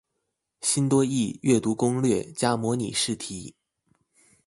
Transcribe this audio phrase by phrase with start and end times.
[0.61, 3.53] 新多益閱讀攻略加模擬試題